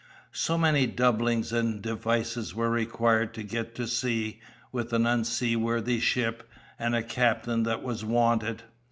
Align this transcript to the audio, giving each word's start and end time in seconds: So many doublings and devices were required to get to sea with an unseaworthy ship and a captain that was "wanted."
So 0.33 0.57
many 0.57 0.87
doublings 0.87 1.53
and 1.53 1.79
devices 1.79 2.55
were 2.55 2.71
required 2.71 3.35
to 3.35 3.43
get 3.43 3.75
to 3.75 3.85
sea 3.87 4.39
with 4.71 4.93
an 4.93 5.05
unseaworthy 5.05 5.99
ship 5.99 6.49
and 6.79 6.95
a 6.95 7.03
captain 7.03 7.61
that 7.61 7.83
was 7.83 8.03
"wanted." 8.03 8.63